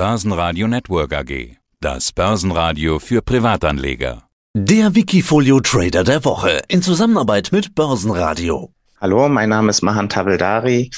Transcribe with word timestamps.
Börsenradio 0.00 0.66
Network 0.66 1.12
AG. 1.12 1.56
Das 1.78 2.12
Börsenradio 2.12 2.98
für 2.98 3.20
Privatanleger. 3.20 4.22
Der 4.54 4.94
Wikifolio 4.94 5.60
Trader 5.60 6.04
der 6.04 6.24
Woche 6.24 6.62
in 6.68 6.80
Zusammenarbeit 6.80 7.50
mit 7.52 7.74
Börsenradio. 7.74 8.72
Hallo, 8.98 9.28
mein 9.28 9.50
Name 9.50 9.68
ist 9.68 9.82
Mahan 9.82 10.08
Taveldari. 10.08 10.90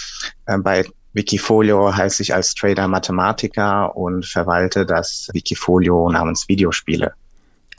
Äh, 0.47 0.59
bei 0.59 0.85
Wikifolio 1.15 1.93
heiße 1.93 2.23
ich 2.23 2.33
als 2.33 2.55
Trader 2.55 2.87
Mathematiker 2.87 3.97
und 3.97 4.25
verwalte 4.25 4.87
das 4.87 5.29
Wikifolio 5.33 6.09
namens 6.09 6.47
Videospiele. 6.47 7.13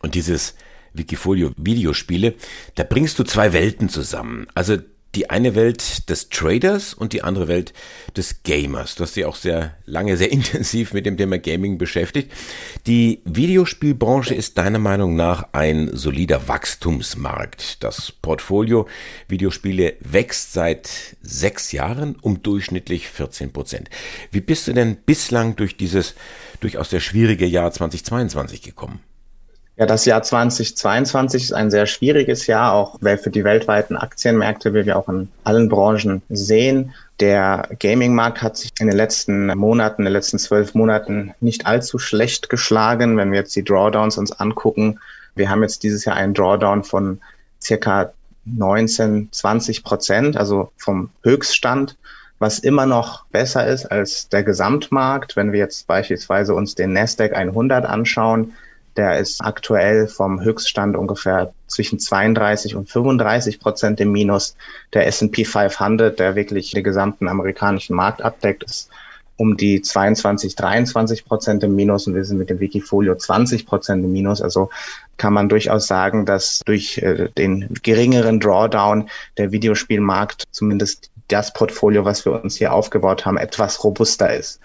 Und 0.01 0.15
dieses 0.15 0.55
Wikifolio 0.91 1.51
Videospiele, 1.55 2.35
da 2.75 2.83
bringst 2.83 3.17
du 3.17 3.23
zwei 3.23 3.53
Welten 3.53 3.87
zusammen. 3.87 4.47
Also 4.55 4.75
die 5.15 5.29
eine 5.29 5.55
Welt 5.55 6.09
des 6.09 6.29
Traders 6.29 6.93
und 6.93 7.13
die 7.13 7.23
andere 7.23 7.47
Welt 7.47 7.73
des 8.17 8.43
Gamers. 8.43 8.95
Du 8.95 9.03
hast 9.03 9.15
dich 9.15 9.25
auch 9.25 9.35
sehr 9.35 9.75
lange, 9.85 10.17
sehr 10.17 10.31
intensiv 10.31 10.93
mit 10.93 11.05
dem 11.05 11.17
Thema 11.17 11.37
Gaming 11.37 11.77
beschäftigt. 11.77 12.31
Die 12.87 13.21
Videospielbranche 13.25 14.33
ist 14.33 14.57
deiner 14.57 14.79
Meinung 14.79 15.15
nach 15.15 15.49
ein 15.51 15.89
solider 15.93 16.47
Wachstumsmarkt. 16.47 17.83
Das 17.83 18.11
Portfolio 18.11 18.87
Videospiele 19.27 19.95
wächst 19.99 20.53
seit 20.53 20.89
sechs 21.21 21.71
Jahren 21.71 22.15
um 22.21 22.41
durchschnittlich 22.41 23.07
14 23.07 23.53
Prozent. 23.53 23.89
Wie 24.31 24.41
bist 24.41 24.67
du 24.67 24.73
denn 24.73 24.95
bislang 24.95 25.55
durch 25.55 25.77
dieses 25.77 26.15
durchaus 26.59 26.89
sehr 26.89 27.01
schwierige 27.01 27.45
Jahr 27.45 27.71
2022 27.71 28.61
gekommen? 28.61 29.01
Ja, 29.75 29.87
das 29.87 30.05
Jahr 30.05 30.21
2022 30.21 31.45
ist 31.45 31.53
ein 31.53 31.71
sehr 31.71 31.87
schwieriges 31.87 32.45
Jahr, 32.45 32.73
auch 32.73 32.99
für 32.99 33.31
die 33.31 33.43
weltweiten 33.43 33.97
Aktienmärkte, 33.97 34.71
wie 34.75 34.85
wir 34.85 34.97
auch 34.97 35.09
in 35.09 35.29
allen 35.43 35.67
Branchen 35.67 36.21
sehen. 36.29 36.93
Der 37.19 37.67
Gaming-Markt 37.79 38.43
hat 38.43 38.55
sich 38.55 38.71
in 38.79 38.85
den 38.85 38.95
letzten 38.95 39.47
Monaten, 39.47 40.01
in 40.01 40.05
den 40.05 40.13
letzten 40.13 40.37
zwölf 40.37 40.75
Monaten 40.75 41.33
nicht 41.39 41.65
allzu 41.65 41.97
schlecht 41.97 42.49
geschlagen. 42.49 43.17
Wenn 43.17 43.31
wir 43.31 43.39
jetzt 43.39 43.55
die 43.55 43.63
Drawdowns 43.63 44.19
uns 44.19 44.31
angucken, 44.31 44.99
wir 45.33 45.49
haben 45.49 45.63
jetzt 45.63 45.81
dieses 45.81 46.05
Jahr 46.05 46.17
einen 46.17 46.35
Drawdown 46.35 46.83
von 46.83 47.19
circa 47.59 48.13
19, 48.45 49.29
20 49.31 49.83
Prozent, 49.83 50.37
also 50.37 50.71
vom 50.77 51.09
Höchststand 51.23 51.97
was 52.39 52.59
immer 52.59 52.85
noch 52.85 53.25
besser 53.27 53.65
ist 53.65 53.85
als 53.85 54.27
der 54.27 54.43
Gesamtmarkt. 54.43 55.37
Wenn 55.37 55.53
wir 55.53 55.59
jetzt 55.59 55.87
beispielsweise 55.87 56.53
uns 56.53 56.75
den 56.75 56.91
Nasdaq 56.91 57.33
100 57.33 57.85
anschauen, 57.85 58.51
der 58.97 59.19
ist 59.19 59.41
aktuell 59.41 60.07
vom 60.07 60.41
Höchststand 60.41 60.95
ungefähr 60.95 61.53
zwischen 61.67 61.99
32 61.99 62.75
und 62.75 62.89
35 62.89 63.59
Prozent 63.59 63.99
im 63.99 64.11
Minus. 64.11 64.55
Der 64.93 65.07
S&P 65.07 65.45
500, 65.45 66.19
der 66.19 66.35
wirklich 66.35 66.71
den 66.71 66.83
gesamten 66.83 67.27
amerikanischen 67.27 67.95
Markt 67.95 68.21
abdeckt, 68.21 68.63
ist 68.63 68.89
um 69.35 69.57
die 69.57 69.81
22, 69.81 70.55
23 70.55 71.25
Prozent 71.25 71.63
im 71.63 71.75
Minus 71.75 72.07
und 72.07 72.15
wir 72.15 72.23
sind 72.23 72.37
mit 72.37 72.49
dem 72.49 72.59
Wikifolio 72.59 73.15
20 73.15 73.65
Prozent 73.65 74.03
im 74.03 74.11
Minus. 74.11 74.41
Also 74.41 74.69
kann 75.17 75.33
man 75.33 75.49
durchaus 75.49 75.87
sagen, 75.87 76.25
dass 76.25 76.61
durch 76.65 76.99
äh, 76.99 77.29
den 77.37 77.73
geringeren 77.81 78.39
Drawdown 78.39 79.09
der 79.37 79.51
Videospielmarkt 79.51 80.43
zumindest 80.51 81.09
das 81.29 81.51
Portfolio, 81.53 82.05
was 82.05 82.25
wir 82.25 82.43
uns 82.43 82.57
hier 82.57 82.73
aufgebaut 82.73 83.25
haben, 83.25 83.37
etwas 83.37 83.83
robuster 83.83 84.33
ist. 84.33 84.59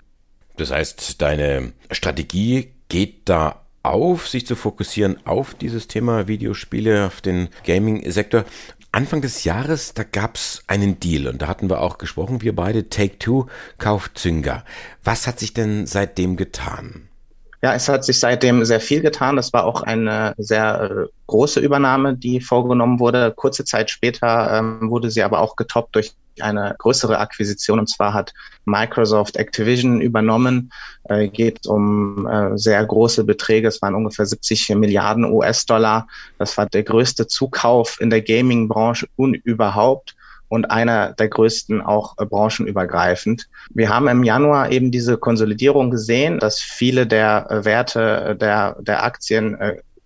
Das 0.56 0.70
heißt, 0.70 1.22
deine 1.22 1.72
Strategie 1.90 2.72
geht 2.88 3.28
da 3.28 3.62
auf, 3.88 4.28
sich 4.28 4.46
zu 4.46 4.56
fokussieren 4.56 5.18
auf 5.26 5.54
dieses 5.54 5.88
Thema 5.88 6.28
Videospiele, 6.28 7.06
auf 7.06 7.20
den 7.20 7.48
Gaming-Sektor. 7.64 8.44
Anfang 8.90 9.20
des 9.20 9.44
Jahres, 9.44 9.92
da 9.94 10.02
gab 10.02 10.36
es 10.36 10.62
einen 10.66 10.98
Deal 10.98 11.28
und 11.28 11.42
da 11.42 11.48
hatten 11.48 11.68
wir 11.68 11.82
auch 11.82 11.98
gesprochen, 11.98 12.40
wir 12.40 12.56
beide, 12.56 12.88
Take-Two 12.88 13.46
kauft 13.76 14.18
Zynga. 14.18 14.64
Was 15.04 15.26
hat 15.26 15.38
sich 15.38 15.52
denn 15.52 15.86
seitdem 15.86 16.36
getan? 16.36 17.08
Ja, 17.60 17.74
es 17.74 17.88
hat 17.88 18.04
sich 18.04 18.20
seitdem 18.20 18.64
sehr 18.64 18.80
viel 18.80 19.00
getan. 19.00 19.36
Das 19.36 19.52
war 19.52 19.64
auch 19.64 19.82
eine 19.82 20.34
sehr 20.38 20.90
äh, 20.90 21.06
große 21.26 21.58
Übernahme, 21.58 22.14
die 22.14 22.40
vorgenommen 22.40 23.00
wurde. 23.00 23.32
Kurze 23.34 23.64
Zeit 23.64 23.90
später 23.90 24.58
ähm, 24.58 24.90
wurde 24.90 25.10
sie 25.10 25.22
aber 25.22 25.40
auch 25.40 25.56
getoppt 25.56 25.96
durch 25.96 26.12
eine 26.40 26.76
größere 26.78 27.18
Akquisition. 27.18 27.80
Und 27.80 27.88
zwar 27.88 28.14
hat 28.14 28.32
Microsoft 28.64 29.36
Activision 29.36 30.00
übernommen. 30.00 30.72
Äh, 31.04 31.28
geht 31.28 31.66
um 31.66 32.28
äh, 32.28 32.56
sehr 32.56 32.84
große 32.84 33.24
Beträge. 33.24 33.66
Es 33.66 33.82
waren 33.82 33.96
ungefähr 33.96 34.26
70 34.26 34.68
Milliarden 34.76 35.24
US-Dollar. 35.24 36.06
Das 36.38 36.56
war 36.56 36.66
der 36.66 36.84
größte 36.84 37.26
Zukauf 37.26 38.00
in 38.00 38.10
der 38.10 38.22
Gaming-Branche 38.22 39.08
überhaupt 39.16 40.14
und 40.48 40.70
einer 40.70 41.12
der 41.12 41.28
größten 41.28 41.80
auch 41.80 42.16
äh, 42.18 42.24
branchenübergreifend. 42.24 43.48
Wir 43.70 43.88
haben 43.88 44.08
im 44.08 44.24
Januar 44.24 44.70
eben 44.70 44.90
diese 44.90 45.18
Konsolidierung 45.18 45.90
gesehen, 45.90 46.38
dass 46.38 46.58
viele 46.58 47.06
der 47.06 47.46
äh, 47.50 47.64
Werte 47.64 48.28
äh, 48.30 48.36
der, 48.36 48.76
der 48.80 49.04
Aktien 49.04 49.56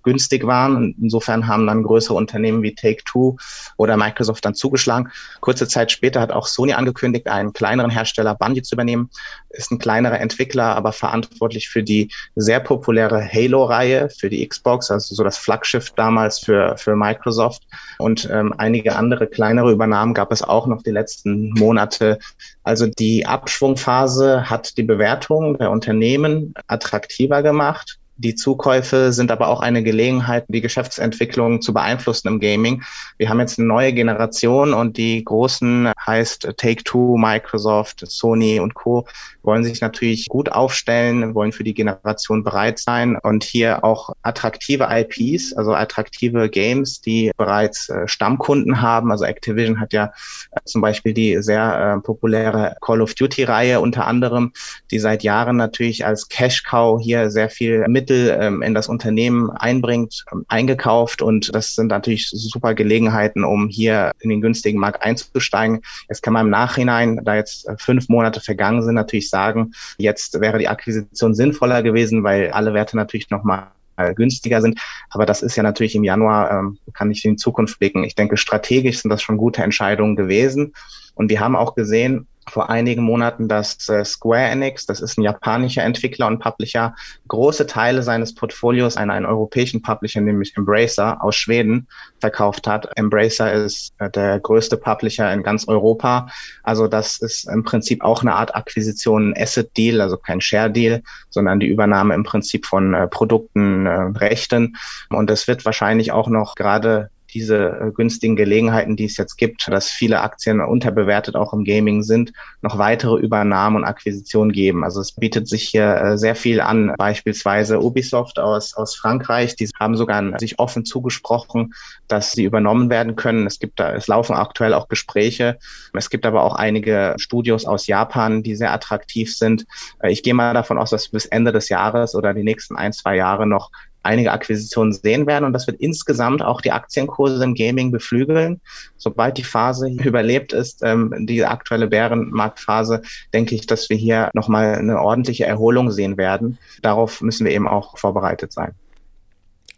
günstig 0.02 0.46
waren. 0.46 0.94
Insofern 1.00 1.46
haben 1.46 1.66
dann 1.66 1.82
größere 1.82 2.14
Unternehmen 2.14 2.62
wie 2.62 2.74
Take-Two 2.74 3.36
oder 3.76 3.96
Microsoft 3.96 4.44
dann 4.44 4.54
zugeschlagen. 4.54 5.10
Kurze 5.40 5.68
Zeit 5.68 5.92
später 5.92 6.20
hat 6.20 6.32
auch 6.32 6.46
Sony 6.46 6.72
angekündigt, 6.72 7.28
einen 7.28 7.52
kleineren 7.52 7.90
Hersteller 7.90 8.34
Bungie 8.34 8.62
zu 8.62 8.74
übernehmen. 8.74 9.10
Ist 9.50 9.70
ein 9.70 9.78
kleinerer 9.78 10.20
Entwickler, 10.20 10.76
aber 10.76 10.92
verantwortlich 10.92 11.68
für 11.68 11.82
die 11.82 12.10
sehr 12.34 12.60
populäre 12.60 13.26
Halo-Reihe 13.26 14.08
für 14.10 14.30
die 14.30 14.46
Xbox, 14.46 14.90
also 14.90 15.14
so 15.14 15.24
das 15.24 15.38
Flaggschiff 15.38 15.90
damals 15.90 16.38
für, 16.38 16.76
für 16.76 16.96
Microsoft. 16.96 17.62
Und 17.98 18.28
ähm, 18.30 18.54
einige 18.56 18.96
andere 18.96 19.26
kleinere 19.26 19.70
Übernahmen 19.72 20.14
gab 20.14 20.32
es 20.32 20.42
auch 20.42 20.66
noch 20.66 20.82
die 20.82 20.90
letzten 20.90 21.50
Monate. 21.50 22.18
Also 22.62 22.86
die 22.86 23.26
Abschwungphase 23.26 24.48
hat 24.48 24.76
die 24.76 24.82
Bewertung 24.82 25.58
der 25.58 25.70
Unternehmen 25.70 26.54
attraktiver 26.66 27.42
gemacht. 27.42 27.98
Die 28.22 28.36
Zukäufe 28.36 29.12
sind 29.12 29.32
aber 29.32 29.48
auch 29.48 29.60
eine 29.60 29.82
Gelegenheit, 29.82 30.44
die 30.46 30.60
Geschäftsentwicklung 30.60 31.60
zu 31.60 31.74
beeinflussen 31.74 32.28
im 32.28 32.38
Gaming. 32.38 32.84
Wir 33.18 33.28
haben 33.28 33.40
jetzt 33.40 33.58
eine 33.58 33.66
neue 33.66 33.92
Generation 33.92 34.74
und 34.74 34.96
die 34.96 35.24
großen 35.24 35.90
heißt 36.06 36.52
Take-Two, 36.56 37.16
Microsoft, 37.16 38.04
Sony 38.06 38.60
und 38.60 38.74
Co. 38.74 39.08
wollen 39.42 39.64
sich 39.64 39.80
natürlich 39.80 40.28
gut 40.28 40.52
aufstellen, 40.52 41.34
wollen 41.34 41.50
für 41.50 41.64
die 41.64 41.74
Generation 41.74 42.44
bereit 42.44 42.78
sein 42.78 43.18
und 43.20 43.42
hier 43.42 43.82
auch 43.82 44.10
attraktive 44.22 44.86
IPs, 44.88 45.52
also 45.54 45.74
attraktive 45.74 46.48
Games, 46.48 47.00
die 47.00 47.32
bereits 47.36 47.88
äh, 47.88 48.06
Stammkunden 48.06 48.80
haben. 48.80 49.10
Also 49.10 49.24
Activision 49.24 49.80
hat 49.80 49.92
ja 49.92 50.12
äh, 50.52 50.60
zum 50.64 50.80
Beispiel 50.80 51.12
die 51.12 51.42
sehr 51.42 51.96
äh, 51.96 52.00
populäre 52.00 52.76
Call 52.80 53.02
of 53.02 53.14
Duty-Reihe 53.14 53.80
unter 53.80 54.06
anderem, 54.06 54.52
die 54.92 55.00
seit 55.00 55.24
Jahren 55.24 55.56
natürlich 55.56 56.06
als 56.06 56.28
Cash 56.28 56.62
Cow 56.62 57.00
hier 57.02 57.28
sehr 57.28 57.50
viel 57.50 57.84
Mittel 57.88 58.11
Mittel 58.12 58.38
ähm, 58.40 58.62
in 58.62 58.74
das 58.74 58.88
Unternehmen 58.88 59.50
einbringt, 59.50 60.24
ähm, 60.32 60.44
eingekauft 60.48 61.22
und 61.22 61.54
das 61.54 61.74
sind 61.74 61.88
natürlich 61.88 62.28
super 62.30 62.74
Gelegenheiten, 62.74 63.44
um 63.44 63.68
hier 63.68 64.12
in 64.20 64.30
den 64.30 64.40
günstigen 64.40 64.78
Markt 64.78 65.02
einzusteigen. 65.02 65.80
Jetzt 66.08 66.22
kann 66.22 66.34
man 66.34 66.46
im 66.46 66.50
Nachhinein, 66.50 67.20
da 67.24 67.36
jetzt 67.36 67.68
äh, 67.68 67.76
fünf 67.78 68.08
Monate 68.08 68.40
vergangen 68.40 68.82
sind, 68.82 68.94
natürlich 68.94 69.30
sagen, 69.30 69.72
jetzt 69.98 70.40
wäre 70.40 70.58
die 70.58 70.68
Akquisition 70.68 71.34
sinnvoller 71.34 71.82
gewesen, 71.82 72.24
weil 72.24 72.50
alle 72.50 72.74
Werte 72.74 72.96
natürlich 72.96 73.30
nochmal 73.30 73.68
günstiger 74.16 74.62
sind. 74.62 74.80
Aber 75.10 75.26
das 75.26 75.42
ist 75.42 75.54
ja 75.54 75.62
natürlich 75.62 75.94
im 75.94 76.02
Januar, 76.02 76.50
ähm, 76.50 76.78
kann 76.94 77.10
ich 77.10 77.24
in 77.26 77.32
die 77.32 77.36
Zukunft 77.36 77.78
blicken. 77.78 78.04
Ich 78.04 78.14
denke, 78.14 78.38
strategisch 78.38 79.00
sind 79.00 79.10
das 79.10 79.22
schon 79.22 79.36
gute 79.36 79.62
Entscheidungen 79.62 80.16
gewesen. 80.16 80.72
Und 81.14 81.28
wir 81.28 81.40
haben 81.40 81.54
auch 81.54 81.74
gesehen, 81.74 82.26
vor 82.48 82.70
einigen 82.70 83.02
Monaten, 83.02 83.48
dass 83.48 83.88
äh, 83.88 84.04
Square 84.04 84.50
Enix, 84.50 84.86
das 84.86 85.00
ist 85.00 85.18
ein 85.18 85.22
japanischer 85.22 85.82
Entwickler 85.82 86.26
und 86.26 86.38
Publisher, 86.38 86.94
große 87.28 87.66
Teile 87.66 88.02
seines 88.02 88.34
Portfolios 88.34 88.96
an 88.96 89.10
einen 89.10 89.26
europäischen 89.26 89.82
Publisher, 89.82 90.20
nämlich 90.20 90.56
Embracer 90.56 91.22
aus 91.22 91.36
Schweden, 91.36 91.86
verkauft 92.20 92.66
hat. 92.66 92.88
Embracer 92.96 93.52
ist 93.52 93.94
äh, 93.98 94.10
der 94.10 94.40
größte 94.40 94.76
Publisher 94.76 95.32
in 95.32 95.42
ganz 95.42 95.68
Europa. 95.68 96.28
Also 96.62 96.88
das 96.88 97.18
ist 97.18 97.48
im 97.48 97.64
Prinzip 97.64 98.02
auch 98.02 98.22
eine 98.22 98.34
Art 98.34 98.54
Akquisition, 98.54 99.34
Asset 99.36 99.76
Deal, 99.76 100.00
also 100.00 100.16
kein 100.16 100.40
Share 100.40 100.70
Deal, 100.70 101.02
sondern 101.30 101.60
die 101.60 101.68
Übernahme 101.68 102.14
im 102.14 102.24
Prinzip 102.24 102.66
von 102.66 102.94
äh, 102.94 103.06
Produkten, 103.06 103.86
äh, 103.86 103.90
Rechten. 104.18 104.76
Und 105.10 105.30
es 105.30 105.46
wird 105.46 105.64
wahrscheinlich 105.64 106.12
auch 106.12 106.28
noch 106.28 106.54
gerade 106.54 107.10
diese 107.34 107.56
äh, 107.56 107.90
günstigen 107.92 108.36
Gelegenheiten, 108.36 108.96
die 108.96 109.04
es 109.04 109.16
jetzt 109.16 109.36
gibt, 109.36 109.68
dass 109.68 109.90
viele 109.90 110.20
Aktien 110.20 110.60
unterbewertet 110.60 111.34
auch 111.36 111.52
im 111.52 111.64
Gaming 111.64 112.02
sind, 112.02 112.32
noch 112.60 112.78
weitere 112.78 113.18
Übernahmen 113.18 113.76
und 113.76 113.84
Akquisitionen 113.84 114.52
geben. 114.52 114.84
Also 114.84 115.00
es 115.00 115.12
bietet 115.12 115.48
sich 115.48 115.64
hier 115.64 115.96
äh, 115.96 116.18
sehr 116.18 116.34
viel 116.34 116.60
an. 116.60 116.94
Beispielsweise 116.96 117.80
Ubisoft 117.80 118.38
aus, 118.38 118.74
aus 118.74 118.96
Frankreich, 118.96 119.56
die 119.56 119.68
haben 119.78 119.96
sogar 119.96 120.38
sich 120.38 120.58
offen 120.58 120.84
zugesprochen, 120.84 121.74
dass 122.08 122.32
sie 122.32 122.44
übernommen 122.44 122.90
werden 122.90 123.16
können. 123.16 123.46
Es 123.46 123.58
gibt 123.58 123.80
da, 123.80 123.92
es 123.94 124.06
laufen 124.06 124.34
aktuell 124.34 124.74
auch 124.74 124.88
Gespräche. 124.88 125.58
Es 125.94 126.10
gibt 126.10 126.26
aber 126.26 126.42
auch 126.42 126.54
einige 126.54 127.14
Studios 127.18 127.64
aus 127.64 127.86
Japan, 127.86 128.42
die 128.42 128.56
sehr 128.56 128.72
attraktiv 128.72 129.34
sind. 129.36 129.64
Äh, 130.00 130.12
ich 130.12 130.22
gehe 130.22 130.34
mal 130.34 130.54
davon 130.54 130.78
aus, 130.78 130.90
dass 130.90 131.08
bis 131.08 131.26
Ende 131.26 131.52
des 131.52 131.68
Jahres 131.68 132.14
oder 132.14 132.34
die 132.34 132.44
nächsten 132.44 132.76
ein, 132.76 132.92
zwei 132.92 133.16
Jahre 133.16 133.46
noch 133.46 133.70
einige 134.02 134.32
Akquisitionen 134.32 134.92
sehen 134.92 135.26
werden 135.26 135.44
und 135.44 135.52
das 135.52 135.66
wird 135.66 135.80
insgesamt 135.80 136.42
auch 136.42 136.60
die 136.60 136.72
Aktienkurse 136.72 137.42
im 137.42 137.54
Gaming 137.54 137.90
beflügeln. 137.90 138.60
Sobald 138.96 139.38
die 139.38 139.44
Phase 139.44 139.88
überlebt 140.04 140.52
ist, 140.52 140.82
ähm, 140.82 141.14
die 141.26 141.44
aktuelle 141.44 141.88
Bärenmarktphase, 141.88 143.02
denke 143.32 143.54
ich, 143.54 143.66
dass 143.66 143.90
wir 143.90 143.96
hier 143.96 144.30
nochmal 144.34 144.74
eine 144.74 145.00
ordentliche 145.00 145.46
Erholung 145.46 145.90
sehen 145.90 146.16
werden. 146.16 146.58
Darauf 146.82 147.20
müssen 147.20 147.44
wir 147.44 147.52
eben 147.52 147.68
auch 147.68 147.98
vorbereitet 147.98 148.52
sein. 148.52 148.74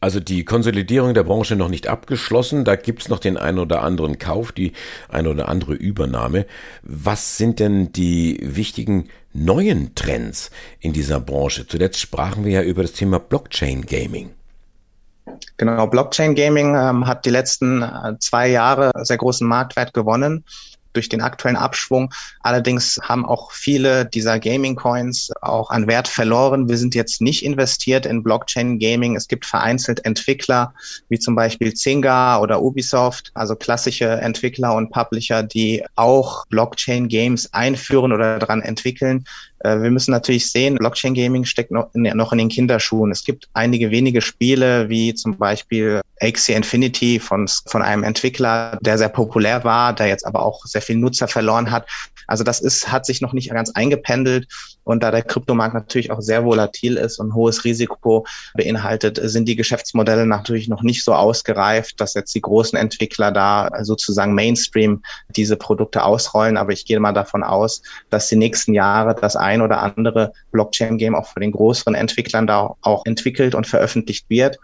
Also 0.05 0.21
die 0.21 0.45
Konsolidierung 0.45 1.15
der 1.15 1.23
Branche 1.23 1.56
noch 1.56 1.71
nicht 1.71 1.89
abgeschlossen. 1.89 2.67
Da 2.67 2.77
gibt's 2.77 3.09
noch 3.09 3.21
den 3.21 3.39
einen 3.39 3.59
oder 3.59 3.81
anderen 3.81 4.19
Kauf, 4.19 4.53
die 4.53 4.75
eine 5.09 5.31
oder 5.31 5.49
andere 5.49 5.73
Übernahme. 5.73 6.45
Was 6.83 7.39
sind 7.39 7.59
denn 7.59 7.91
die 7.91 8.39
wichtigen 8.43 9.09
neuen 9.33 9.95
Trends 9.95 10.51
in 10.81 10.93
dieser 10.93 11.21
Branche? 11.21 11.67
Zuletzt 11.67 12.01
sprachen 12.01 12.45
wir 12.45 12.53
ja 12.53 12.62
über 12.62 12.83
das 12.83 12.93
Thema 12.93 13.19
Blockchain 13.19 13.87
Gaming. 13.87 14.29
Genau, 15.56 15.87
Blockchain 15.87 16.35
Gaming 16.35 16.75
ähm, 16.77 17.06
hat 17.06 17.25
die 17.25 17.31
letzten 17.31 17.81
äh, 17.81 18.19
zwei 18.21 18.49
Jahre 18.49 18.91
sehr 19.05 19.17
großen 19.17 19.49
Marktwert 19.49 19.95
gewonnen 19.95 20.45
durch 20.94 21.08
den 21.08 21.20
aktuellen 21.20 21.56
Abschwung. 21.56 22.12
Allerdings 22.41 22.99
haben 23.02 23.25
auch 23.26 23.52
viele 23.52 24.06
dieser 24.06 24.38
Gaming-Coins 24.38 25.32
auch 25.43 25.70
an 25.70 25.87
Wert 25.87 26.08
verloren. 26.08 26.69
Wir 26.69 26.79
sind 26.79 26.94
jetzt 26.94 27.20
nicht 27.20 27.44
investiert 27.44 28.06
in 28.06 28.23
Blockchain-Gaming. 28.23 29.17
Es 29.17 29.29
gibt 29.29 29.46
vereinzelt 29.46 30.05
Entwickler, 30.05 30.73
wie 31.08 31.19
zum 31.19 31.35
Beispiel 31.35 31.75
Zynga 31.75 32.38
oder 32.38 32.62
Ubisoft, 32.62 33.31
also 33.35 33.56
klassische 33.56 34.08
Entwickler 34.08 34.75
und 34.75 34.91
Publisher, 34.91 35.43
die 35.43 35.85
auch 35.96 36.46
Blockchain-Games 36.46 37.52
einführen 37.52 38.12
oder 38.12 38.38
daran 38.38 38.62
entwickeln. 38.62 39.25
Äh, 39.65 39.83
wir 39.83 39.91
müssen 39.91 40.13
natürlich 40.13 40.51
sehen, 40.51 40.77
Blockchain 40.77 41.15
Gaming 41.15 41.45
steckt 41.45 41.71
noch 41.71 41.93
in, 41.95 42.03
noch 42.03 42.33
in 42.33 42.39
den 42.39 42.49
Kinderschuhen. 42.49 43.11
Es 43.11 43.25
gibt 43.25 43.49
einige 43.55 43.91
wenige 43.91 44.21
Spiele, 44.21 44.89
wie 44.89 45.15
zum 45.15 45.37
Beispiel 45.37 46.01
Axie 46.21 46.53
Infinity 46.53 47.19
von, 47.19 47.49
von 47.67 47.83
einem 47.83 48.05
Entwickler, 48.05 48.79
der 48.81 48.99
sehr 48.99 49.09
populär 49.09 49.65
war, 49.65 49.93
der 49.95 50.07
jetzt 50.07 50.27
aber 50.27 50.45
auch 50.45 50.65
sehr 50.65 50.83
viel 50.83 50.97
Nutzer 50.97 51.29
verloren 51.29 51.71
hat. 51.71 51.89
Also 52.27 52.45
das 52.45 52.61
ist, 52.61 52.91
hat 52.91 53.05
sich 53.07 53.21
noch 53.21 53.33
nicht 53.33 53.51
ganz 53.51 53.71
eingependelt. 53.71 54.47
Und 54.85 55.03
da 55.03 55.11
der 55.11 55.23
Kryptomarkt 55.23 55.75
natürlich 55.75 56.11
auch 56.11 56.21
sehr 56.21 56.45
volatil 56.45 56.97
ist 56.97 57.19
und 57.19 57.35
hohes 57.35 57.65
Risiko 57.65 58.27
beinhaltet, 58.55 59.19
sind 59.23 59.49
die 59.49 59.57
Geschäftsmodelle 59.57 60.27
natürlich 60.27 60.69
noch 60.69 60.83
nicht 60.83 61.05
so 61.05 61.15
ausgereift, 61.15 62.01
dass 62.01 62.15
jetzt 62.15 62.35
die 62.35 62.43
großen 62.43 62.79
Entwickler 62.79 63.33
da 63.33 63.71
sozusagen 63.83 64.35
Mainstream 64.35 65.03
diese 65.31 65.57
Produkte 65.57 66.05
ausrollen. 66.05 66.57
Aber 66.57 66.73
ich 66.73 66.85
gehe 66.85 67.01
mal 67.01 67.13
davon 67.13 67.43
aus, 67.43 67.83
dass 68.11 68.29
die 68.29 68.37
nächsten 68.37 68.75
Jahre 68.75 69.17
das 69.19 69.37
ein 69.37 69.54
oder 69.62 69.83
andere 69.83 70.33
Blockchain-Game 70.53 71.15
auch 71.15 71.27
von 71.27 71.43
den 71.43 71.53
größeren 71.53 71.95
Entwicklern 71.95 72.47
da 72.47 72.75
auch 72.83 73.05
entwickelt 73.06 73.55
und 73.55 73.67
veröffentlicht 73.67 74.29
wird. 74.29 74.59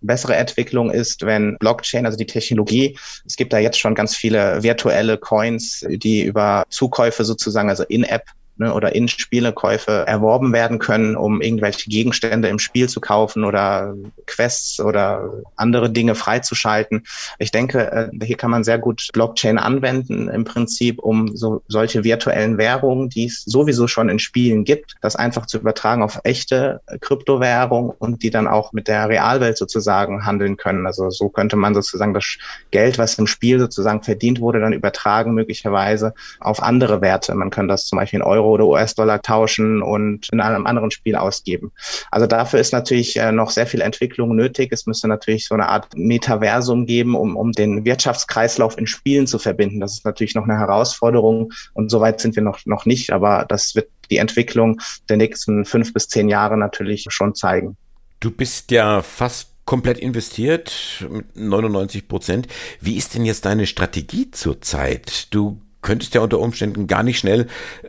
Bessere 0.00 0.36
Entwicklung 0.36 0.90
ist, 0.90 1.26
wenn 1.26 1.56
Blockchain, 1.58 2.06
also 2.06 2.16
die 2.16 2.26
Technologie, 2.26 2.96
es 3.26 3.34
gibt 3.36 3.52
da 3.52 3.58
jetzt 3.58 3.78
schon 3.78 3.96
ganz 3.96 4.16
viele 4.16 4.62
virtuelle 4.62 5.18
Coins, 5.18 5.84
die 5.88 6.22
über 6.22 6.64
Zukäufe 6.68 7.24
sozusagen, 7.24 7.68
also 7.68 7.82
in-App 7.84 8.22
ne, 8.58 8.74
oder 8.74 8.94
in 8.94 9.08
Spielekäufe 9.08 10.04
erworben 10.06 10.52
werden 10.52 10.78
können, 10.78 11.16
um 11.16 11.40
irgendwelche 11.40 11.88
Gegenstände 11.88 12.48
im 12.48 12.58
Spiel 12.58 12.88
zu 12.88 13.00
kaufen 13.00 13.44
oder 13.44 13.94
Quests 14.26 14.80
oder 14.80 15.30
andere 15.56 15.90
Dinge 15.90 16.14
freizuschalten. 16.14 17.04
Ich 17.38 17.50
denke, 17.50 18.10
äh, 18.12 18.24
hier 18.24 18.36
kann 18.36 18.50
man 18.50 18.64
sehr 18.64 18.78
gut 18.78 19.08
Blockchain 19.12 19.58
anwenden 19.58 20.28
im 20.28 20.44
Prinzip, 20.44 20.98
um 20.98 21.36
so 21.36 21.62
solche 21.68 22.04
virtuellen 22.04 22.58
Währungen, 22.58 23.08
die 23.08 23.26
es 23.26 23.44
sowieso 23.44 23.86
schon 23.86 24.08
in 24.08 24.18
Spielen 24.18 24.64
gibt, 24.64 24.96
das 25.00 25.16
einfach 25.16 25.46
zu 25.46 25.58
übertragen 25.58 26.02
auf 26.02 26.20
echte 26.24 26.80
Kryptowährung 27.00 27.90
und 27.98 28.22
die 28.22 28.30
dann 28.30 28.46
auch 28.46 28.72
mit 28.72 28.88
der 28.88 29.08
Realwelt 29.08 29.56
sozusagen 29.56 30.26
handeln 30.26 30.56
können. 30.56 30.86
Also 30.86 31.10
so 31.10 31.28
könnte 31.28 31.56
man 31.56 31.74
sozusagen 31.74 32.14
das 32.14 32.36
Geld, 32.70 32.98
was 32.98 33.18
im 33.18 33.26
Spiel 33.26 33.58
sozusagen 33.58 34.02
verdient 34.02 34.40
wurde, 34.40 34.60
dann 34.60 34.72
übertragen 34.72 35.34
möglicherweise 35.34 36.14
auf 36.40 36.62
andere 36.62 37.00
Werte. 37.00 37.34
Man 37.34 37.50
kann 37.50 37.68
das 37.68 37.86
zum 37.86 37.98
Beispiel 37.98 38.20
in 38.20 38.24
Euro 38.24 38.47
oder 38.48 38.66
US-Dollar 38.66 39.22
tauschen 39.22 39.82
und 39.82 40.28
in 40.32 40.40
einem 40.40 40.66
anderen 40.66 40.90
Spiel 40.90 41.16
ausgeben. 41.16 41.72
Also 42.10 42.26
dafür 42.26 42.60
ist 42.60 42.72
natürlich 42.72 43.16
äh, 43.16 43.32
noch 43.32 43.50
sehr 43.50 43.66
viel 43.66 43.80
Entwicklung 43.80 44.34
nötig. 44.34 44.72
Es 44.72 44.86
müsste 44.86 45.08
natürlich 45.08 45.46
so 45.46 45.54
eine 45.54 45.68
Art 45.68 45.96
Metaversum 45.96 46.86
geben, 46.86 47.14
um, 47.14 47.36
um 47.36 47.52
den 47.52 47.84
Wirtschaftskreislauf 47.84 48.78
in 48.78 48.86
Spielen 48.86 49.26
zu 49.26 49.38
verbinden. 49.38 49.80
Das 49.80 49.92
ist 49.92 50.04
natürlich 50.04 50.34
noch 50.34 50.44
eine 50.44 50.58
Herausforderung 50.58 51.52
und 51.74 51.90
soweit 51.90 52.20
sind 52.20 52.36
wir 52.36 52.42
noch, 52.42 52.60
noch 52.66 52.86
nicht, 52.86 53.12
aber 53.12 53.46
das 53.48 53.74
wird 53.74 53.88
die 54.10 54.18
Entwicklung 54.18 54.80
der 55.08 55.16
nächsten 55.16 55.64
fünf 55.64 55.92
bis 55.92 56.08
zehn 56.08 56.28
Jahre 56.28 56.56
natürlich 56.56 57.06
schon 57.08 57.34
zeigen. 57.34 57.76
Du 58.20 58.30
bist 58.30 58.70
ja 58.70 59.02
fast 59.02 59.50
komplett 59.64 59.98
investiert 59.98 61.06
mit 61.10 61.36
99 61.36 62.08
Prozent. 62.08 62.48
Wie 62.80 62.96
ist 62.96 63.14
denn 63.14 63.24
jetzt 63.24 63.44
deine 63.44 63.66
Strategie 63.66 64.30
zurzeit? 64.30 65.32
Du 65.32 65.60
könntest 65.82 66.14
ja 66.14 66.20
unter 66.20 66.40
Umständen 66.40 66.86
gar 66.86 67.02
nicht 67.02 67.18
schnell 67.18 67.46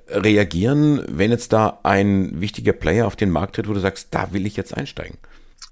reagieren, 0.09 1.03
wenn 1.07 1.31
jetzt 1.31 1.53
da 1.53 1.79
ein 1.83 2.39
wichtiger 2.39 2.73
Player 2.73 3.07
auf 3.07 3.15
den 3.15 3.31
Markt 3.31 3.55
tritt, 3.55 3.67
wo 3.67 3.73
du 3.73 3.79
sagst, 3.79 4.09
da 4.11 4.31
will 4.31 4.45
ich 4.45 4.55
jetzt 4.55 4.75
einsteigen. 4.75 5.17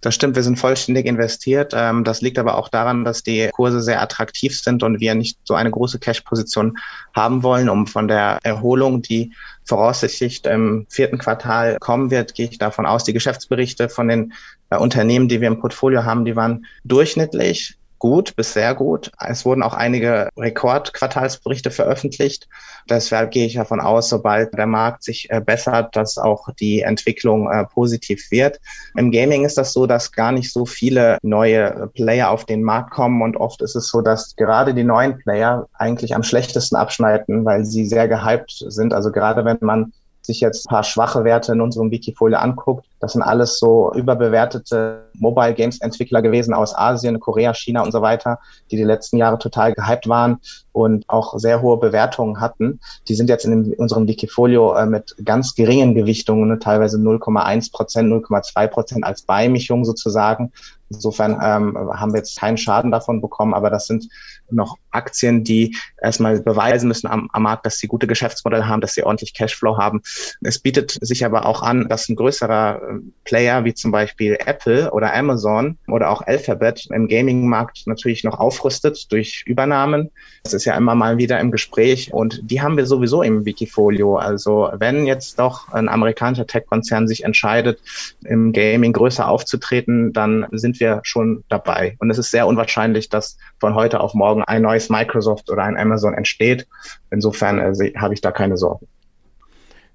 Das 0.01 0.13
stimmt, 0.13 0.35
wir 0.35 0.43
sind 0.43 0.59
vollständig 0.59 1.07
investiert. 1.07 1.73
Ähm, 1.75 2.03
das 2.03 2.21
liegt 2.21 2.37
aber 2.37 2.57
auch 2.57 2.69
daran, 2.69 3.03
dass 3.03 3.23
die 3.23 3.49
Kurse 3.51 3.81
sehr 3.81 4.01
attraktiv 4.01 4.59
sind 4.59 4.83
und 4.83 4.99
wir 4.99 5.15
nicht 5.15 5.39
so 5.43 5.55
eine 5.55 5.71
große 5.71 5.99
Cash-Position 5.99 6.77
haben 7.15 7.41
wollen, 7.41 7.67
um 7.67 7.87
von 7.87 8.07
der 8.07 8.39
Erholung, 8.43 9.01
die 9.01 9.33
voraussichtlich 9.65 10.45
im 10.45 10.85
vierten 10.89 11.17
Quartal 11.17 11.77
kommen 11.79 12.11
wird, 12.11 12.35
gehe 12.35 12.47
ich 12.47 12.57
davon 12.57 12.85
aus. 12.85 13.03
Die 13.03 13.13
Geschäftsberichte 13.13 13.89
von 13.89 14.07
den 14.07 14.33
äh, 14.69 14.77
Unternehmen, 14.77 15.27
die 15.29 15.41
wir 15.41 15.47
im 15.47 15.59
Portfolio 15.59 16.03
haben, 16.03 16.25
die 16.25 16.35
waren 16.35 16.65
durchschnittlich 16.83 17.76
gut 17.99 18.35
bis 18.35 18.53
sehr 18.53 18.75
gut. 18.75 19.11
Es 19.25 19.45
wurden 19.45 19.63
auch 19.63 19.73
einige 19.73 20.29
Rekordquartalsberichte 20.37 21.71
veröffentlicht. 21.71 22.47
Deshalb 22.89 23.31
gehe 23.31 23.45
ich 23.45 23.55
davon 23.55 23.79
aus, 23.79 24.09
sobald 24.09 24.53
der 24.57 24.67
Markt 24.67 25.03
sich 25.03 25.29
äh, 25.29 25.41
bessert, 25.41 25.95
dass 25.95 26.17
auch 26.17 26.49
die 26.59 26.81
Entwicklung 26.81 27.51
äh, 27.51 27.65
positiv 27.65 28.31
wird. 28.31 28.59
Im 28.95 29.11
Gaming 29.11 29.45
ist 29.45 29.57
das 29.57 29.73
so, 29.73 29.87
dass 29.87 30.11
gar 30.11 30.31
nicht 30.31 30.51
so 30.51 30.65
viele 30.65 31.17
neue 31.21 31.89
Player 31.93 32.29
auf 32.29 32.45
den 32.45 32.63
Markt 32.63 32.91
kommen 32.91 33.21
und 33.21 33.37
oft 33.37 33.61
ist 33.61 33.75
es 33.75 33.89
so, 33.89 34.01
dass 34.01 34.35
gerade 34.35 34.73
die 34.73 34.83
neuen 34.83 35.17
Player 35.17 35.67
eigentlich 35.73 36.15
am 36.15 36.23
schlechtesten 36.23 36.75
abschneiden, 36.75 37.45
weil 37.45 37.65
sie 37.65 37.85
sehr 37.85 38.07
gehypt 38.07 38.63
sind. 38.67 38.93
Also 38.93 39.11
gerade 39.11 39.43
wenn 39.45 39.57
man 39.61 39.93
sich 40.27 40.41
jetzt 40.41 40.67
ein 40.67 40.69
paar 40.69 40.83
schwache 40.83 41.23
Werte 41.23 41.53
in 41.53 41.61
unserem 41.61 41.89
Wikifolio 41.89 42.37
anguckt, 42.37 42.85
das 42.99 43.13
sind 43.13 43.21
alles 43.21 43.59
so 43.59 43.91
überbewertete 43.93 45.09
Mobile 45.13 45.53
Games 45.53 45.79
Entwickler 45.81 46.21
gewesen 46.21 46.53
aus 46.53 46.75
Asien, 46.75 47.19
Korea, 47.19 47.53
China 47.53 47.83
und 47.83 47.91
so 47.91 48.01
weiter, 48.01 48.39
die 48.71 48.77
die 48.77 48.83
letzten 48.83 49.17
Jahre 49.17 49.37
total 49.37 49.73
gehypt 49.73 50.07
waren 50.07 50.37
und 50.71 51.05
auch 51.07 51.37
sehr 51.37 51.61
hohe 51.61 51.77
Bewertungen 51.77 52.39
hatten. 52.39 52.79
Die 53.07 53.15
sind 53.15 53.29
jetzt 53.29 53.45
in, 53.45 53.73
unserem 53.73 54.07
Wikifolio 54.07 54.75
äh, 54.75 54.85
mit 54.85 55.15
ganz 55.23 55.55
geringen 55.55 55.95
Gewichtungen, 55.95 56.49
ne, 56.49 56.59
teilweise 56.59 56.97
0,1 56.97 57.71
Prozent, 57.71 58.11
0,2 58.11 58.67
Prozent 58.67 59.03
als 59.03 59.23
Beimischung 59.23 59.85
sozusagen. 59.85 60.51
Insofern 60.89 61.33
ähm, 61.43 61.77
haben 61.93 62.13
wir 62.13 62.19
jetzt 62.19 62.39
keinen 62.39 62.57
Schaden 62.57 62.91
davon 62.91 63.21
bekommen, 63.21 63.53
aber 63.53 63.69
das 63.69 63.87
sind 63.87 64.07
noch 64.49 64.77
Aktien, 64.91 65.43
die 65.43 65.75
erstmal 66.01 66.39
beweisen 66.39 66.87
müssen 66.87 67.07
am, 67.07 67.29
am 67.33 67.43
Markt, 67.43 67.65
dass 67.65 67.77
sie 67.77 67.87
gute 67.87 68.07
Geschäftsmodelle 68.07 68.67
haben, 68.67 68.79
dass 68.79 68.93
sie 68.93 69.03
ordentlich 69.03 69.33
Cashflow 69.33 69.77
haben. 69.77 70.01
Es 70.41 70.59
bietet 70.59 70.97
sich 71.01 71.25
aber 71.25 71.45
auch 71.45 71.61
an, 71.61 71.89
dass 71.89 72.07
ein 72.07 72.15
größerer 72.15 72.81
Player 73.23 73.65
wie 73.65 73.73
zum 73.73 73.91
Beispiel 73.91 74.37
Apple 74.45 74.91
oder 74.91 75.13
Amazon 75.13 75.77
oder 75.87 76.09
auch 76.09 76.21
Alphabet 76.21 76.87
im 76.91 77.07
Gaming-Markt 77.07 77.87
natürlich 77.87 78.23
noch 78.23 78.39
aufrüstet 78.39 79.11
durch 79.11 79.43
Übernahmen. 79.45 80.11
Das 80.43 80.53
ist 80.53 80.65
ja 80.65 80.75
immer 80.75 80.95
mal 80.95 81.17
wieder 81.17 81.39
im 81.39 81.51
Gespräch 81.51 82.13
und 82.13 82.41
die 82.49 82.61
haben 82.61 82.77
wir 82.77 82.85
sowieso 82.85 83.21
im 83.21 83.45
Wikifolio. 83.45 84.17
Also 84.17 84.69
wenn 84.73 85.05
jetzt 85.05 85.39
doch 85.39 85.69
ein 85.73 85.89
amerikanischer 85.89 86.47
Tech-Konzern 86.47 87.07
sich 87.07 87.23
entscheidet, 87.23 87.79
im 88.23 88.53
Gaming 88.53 88.93
größer 88.93 89.27
aufzutreten, 89.27 90.13
dann 90.13 90.47
sind 90.51 90.79
wir 90.79 91.01
schon 91.03 91.43
dabei. 91.49 91.95
Und 91.99 92.09
es 92.09 92.17
ist 92.17 92.31
sehr 92.31 92.47
unwahrscheinlich, 92.47 93.09
dass 93.09 93.37
von 93.59 93.75
heute 93.75 93.99
auf 93.99 94.13
morgen 94.13 94.43
ein 94.43 94.61
neues 94.61 94.89
Microsoft 94.89 95.49
oder 95.49 95.63
ein 95.63 95.77
Amazon 95.77 96.13
entsteht. 96.13 96.67
Insofern 97.11 97.59
äh, 97.59 97.93
habe 97.97 98.13
ich 98.13 98.21
da 98.21 98.31
keine 98.31 98.57
Sorgen. 98.57 98.87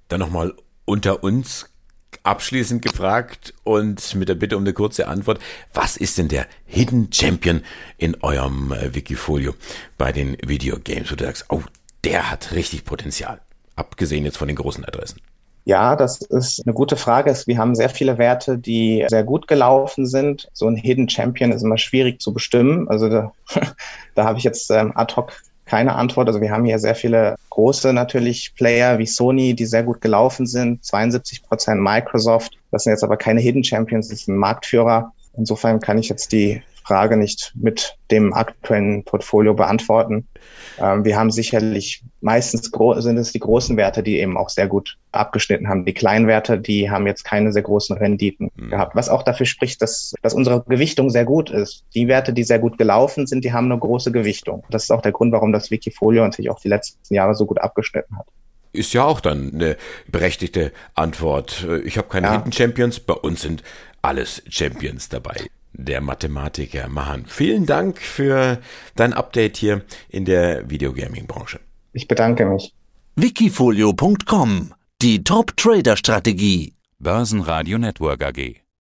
Dann 0.08 0.20
nochmal 0.20 0.52
unter 0.84 1.24
uns 1.24 1.71
abschließend 2.24 2.82
gefragt 2.82 3.54
und 3.64 4.14
mit 4.14 4.28
der 4.28 4.34
Bitte 4.34 4.56
um 4.56 4.62
eine 4.62 4.72
kurze 4.72 5.08
Antwort. 5.08 5.40
Was 5.74 5.96
ist 5.96 6.18
denn 6.18 6.28
der 6.28 6.46
Hidden 6.66 7.12
Champion 7.12 7.62
in 7.98 8.16
eurem 8.22 8.72
äh, 8.72 8.94
Wikifolio 8.94 9.54
bei 9.98 10.12
den 10.12 10.36
Videogames, 10.44 11.10
wo 11.10 11.16
du 11.16 11.24
sagst, 11.24 11.46
oh, 11.48 11.62
der 12.04 12.30
hat 12.30 12.52
richtig 12.52 12.84
Potenzial, 12.84 13.40
abgesehen 13.76 14.24
jetzt 14.24 14.38
von 14.38 14.48
den 14.48 14.56
großen 14.56 14.84
Adressen? 14.84 15.20
Ja, 15.64 15.94
das 15.94 16.20
ist 16.22 16.66
eine 16.66 16.74
gute 16.74 16.96
Frage. 16.96 17.32
Wir 17.46 17.58
haben 17.58 17.76
sehr 17.76 17.88
viele 17.88 18.18
Werte, 18.18 18.58
die 18.58 19.06
sehr 19.08 19.22
gut 19.22 19.46
gelaufen 19.46 20.06
sind. 20.06 20.48
So 20.52 20.66
ein 20.66 20.74
Hidden 20.74 21.08
Champion 21.08 21.52
ist 21.52 21.62
immer 21.62 21.78
schwierig 21.78 22.20
zu 22.20 22.32
bestimmen. 22.32 22.88
Also 22.88 23.08
da, 23.08 23.32
da 24.16 24.24
habe 24.24 24.38
ich 24.38 24.44
jetzt 24.44 24.70
ähm, 24.72 24.92
ad 24.96 25.14
hoc 25.14 25.32
keine 25.72 25.94
Antwort. 25.94 26.28
Also 26.28 26.42
wir 26.42 26.50
haben 26.50 26.66
hier 26.66 26.78
sehr 26.78 26.94
viele 26.94 27.34
große 27.48 27.94
natürlich 27.94 28.54
Player 28.54 28.98
wie 28.98 29.06
Sony, 29.06 29.54
die 29.54 29.64
sehr 29.64 29.82
gut 29.82 30.02
gelaufen 30.02 30.46
sind. 30.46 30.84
72 30.84 31.44
Prozent 31.44 31.80
Microsoft. 31.80 32.58
Das 32.70 32.84
sind 32.84 32.92
jetzt 32.92 33.02
aber 33.02 33.16
keine 33.16 33.40
Hidden 33.40 33.64
Champions, 33.64 34.08
das 34.08 34.28
ein 34.28 34.36
Marktführer. 34.36 35.12
Insofern 35.34 35.80
kann 35.80 35.96
ich 35.96 36.10
jetzt 36.10 36.32
die 36.32 36.62
Frage 36.84 37.16
nicht 37.16 37.52
mit 37.54 37.96
dem 38.10 38.32
aktuellen 38.32 39.04
Portfolio 39.04 39.54
beantworten. 39.54 40.28
Ähm, 40.78 41.04
wir 41.04 41.16
haben 41.16 41.30
sicherlich 41.30 42.02
meistens 42.20 42.70
sind 42.98 43.18
es 43.18 43.32
die 43.32 43.40
großen 43.40 43.76
Werte, 43.76 44.02
die 44.02 44.18
eben 44.18 44.36
auch 44.36 44.48
sehr 44.48 44.68
gut 44.68 44.96
abgeschnitten 45.10 45.68
haben. 45.68 45.84
Die 45.84 45.92
kleinen 45.92 46.26
Werte, 46.26 46.58
die 46.58 46.90
haben 46.90 47.06
jetzt 47.06 47.24
keine 47.24 47.52
sehr 47.52 47.62
großen 47.62 47.96
Renditen 47.96 48.50
mhm. 48.54 48.70
gehabt, 48.70 48.94
was 48.94 49.08
auch 49.08 49.22
dafür 49.22 49.46
spricht, 49.46 49.82
dass, 49.82 50.14
dass 50.22 50.34
unsere 50.34 50.62
Gewichtung 50.62 51.10
sehr 51.10 51.24
gut 51.24 51.50
ist. 51.50 51.84
Die 51.94 52.08
Werte, 52.08 52.32
die 52.32 52.44
sehr 52.44 52.58
gut 52.58 52.78
gelaufen 52.78 53.26
sind, 53.26 53.44
die 53.44 53.52
haben 53.52 53.70
eine 53.70 53.78
große 53.78 54.12
Gewichtung. 54.12 54.64
Das 54.70 54.84
ist 54.84 54.90
auch 54.90 55.02
der 55.02 55.12
Grund, 55.12 55.32
warum 55.32 55.52
das 55.52 55.70
Wikifolio 55.70 56.22
natürlich 56.22 56.50
auch 56.50 56.60
die 56.60 56.68
letzten 56.68 57.14
Jahre 57.14 57.34
so 57.34 57.46
gut 57.46 57.60
abgeschnitten 57.60 58.16
hat 58.16 58.26
ist 58.74 58.94
ja 58.94 59.04
auch 59.04 59.20
dann 59.20 59.52
eine 59.52 59.76
berechtigte 60.10 60.72
Antwort. 60.94 61.66
Ich 61.84 61.98
habe 61.98 62.08
keine 62.08 62.28
ja. 62.28 62.32
Hidden 62.38 62.52
Champions, 62.52 63.00
bei 63.00 63.12
uns 63.12 63.42
sind 63.42 63.62
alles 64.00 64.42
Champions 64.48 65.10
dabei 65.10 65.50
der 65.72 66.00
Mathematiker 66.00 66.88
Mahan. 66.88 67.24
Vielen 67.26 67.66
Dank 67.66 67.98
für 67.98 68.60
dein 68.96 69.12
Update 69.12 69.56
hier 69.56 69.82
in 70.08 70.24
der 70.24 70.68
Videogaming-Branche. 70.70 71.60
Ich 71.92 72.08
bedanke 72.08 72.46
mich. 72.46 72.74
Wikifolio.com 73.16 74.72
Die 75.02 75.22
Top-Trader-Strategie. 75.24 76.74
Börsenradio 76.98 77.78
Network 77.78 78.22
AG. 78.22 78.61